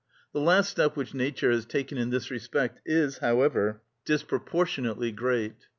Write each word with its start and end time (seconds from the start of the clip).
The 0.33 0.39
last 0.41 0.71
step 0.71 0.95
which 0.97 1.13
nature 1.13 1.51
has 1.51 1.63
taken 1.63 1.99
in 1.99 2.09
this 2.09 2.31
respect 2.31 2.79
is, 2.87 3.19
however, 3.19 3.83
disproportionately 4.03 5.11
great. 5.11 5.67